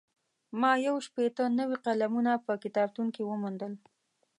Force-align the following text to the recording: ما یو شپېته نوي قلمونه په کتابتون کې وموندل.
ما 0.59 0.71
یو 0.87 0.95
شپېته 1.07 1.43
نوي 1.59 1.77
قلمونه 1.85 2.31
په 2.45 2.53
کتابتون 2.63 3.07
کې 3.15 3.21
وموندل. 3.25 3.73